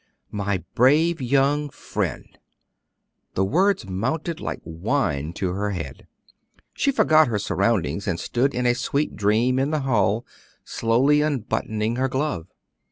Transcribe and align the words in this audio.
"My 0.31 0.63
brave 0.73 1.21
young 1.21 1.69
friend!" 1.69 2.25
The 3.35 3.45
words 3.45 3.85
mounted 3.87 4.39
like 4.39 4.59
wine 4.63 5.31
to 5.33 5.51
her 5.53 5.69
head. 5.73 6.07
She 6.73 6.91
forgot 6.91 7.27
her 7.27 7.37
surroundings 7.37 8.07
and 8.07 8.19
stood 8.19 8.55
in 8.55 8.65
a 8.65 8.73
sweet 8.73 9.15
dream 9.15 9.59
in 9.59 9.69
the 9.69 9.81
hall, 9.81 10.25
slowly 10.65 11.21
unbuttoning 11.21 11.97
her 11.97 12.07
glove. 12.09 12.47